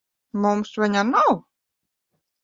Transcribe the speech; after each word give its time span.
Mums 0.45 0.71
viņa 0.83 1.03
nav. 1.09 1.29